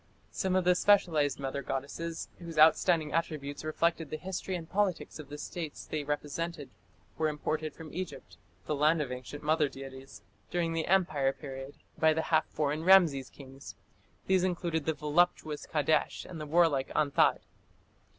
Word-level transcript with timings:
Some 0.31 0.55
of 0.55 0.63
the 0.63 0.73
specialized 0.73 1.39
mother 1.39 1.61
goddesses, 1.61 2.27
whose 2.39 2.57
outstanding 2.57 3.13
attributes 3.13 3.63
reflected 3.63 4.09
the 4.09 4.17
history 4.17 4.55
and 4.55 4.67
politics 4.67 5.19
of 5.19 5.29
the 5.29 5.37
states 5.37 5.85
they 5.85 6.03
represented, 6.03 6.71
were 7.19 7.27
imported 7.27 7.73
into 7.79 7.93
Egypt 7.95 8.37
the 8.65 8.73
land 8.73 8.99
of 8.99 9.11
ancient 9.11 9.43
mother 9.43 9.69
deities 9.69 10.23
during 10.49 10.73
the 10.73 10.87
Empire 10.87 11.33
period, 11.33 11.75
by 11.99 12.13
the 12.13 12.23
half 12.33 12.47
foreign 12.47 12.83
Rameses 12.83 13.29
kings; 13.29 13.75
these 14.25 14.43
included 14.43 14.85
the 14.85 14.95
voluptuous 14.95 15.67
Kadesh 15.67 16.25
and 16.25 16.41
the 16.41 16.47
warlike 16.47 16.89
Anthat. 16.95 17.43